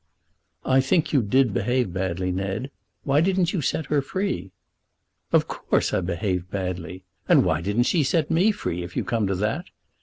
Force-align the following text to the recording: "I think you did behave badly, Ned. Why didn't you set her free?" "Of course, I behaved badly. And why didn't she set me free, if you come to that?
"I 0.65 0.81
think 0.81 1.13
you 1.13 1.21
did 1.21 1.53
behave 1.53 1.93
badly, 1.93 2.31
Ned. 2.31 2.71
Why 3.03 3.21
didn't 3.21 3.53
you 3.53 3.61
set 3.61 3.85
her 3.85 4.01
free?" 4.01 4.49
"Of 5.31 5.47
course, 5.47 5.93
I 5.93 6.01
behaved 6.01 6.49
badly. 6.49 7.03
And 7.29 7.45
why 7.45 7.61
didn't 7.61 7.83
she 7.83 8.01
set 8.01 8.31
me 8.31 8.51
free, 8.51 8.81
if 8.81 8.97
you 8.97 9.03
come 9.03 9.27
to 9.27 9.35
that? 9.35 9.65